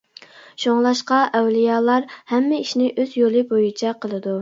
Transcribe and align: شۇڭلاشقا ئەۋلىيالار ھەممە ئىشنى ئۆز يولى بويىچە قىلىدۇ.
شۇڭلاشقا 0.63 1.19
ئەۋلىيالار 1.41 2.09
ھەممە 2.35 2.65
ئىشنى 2.65 2.91
ئۆز 2.97 3.17
يولى 3.23 3.49
بويىچە 3.55 3.99
قىلىدۇ. 4.05 4.39